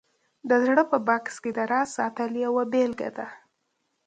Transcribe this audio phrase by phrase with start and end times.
[0.49, 3.27] د زړه په بکس کې د راز ساتل یوه بېلګه ده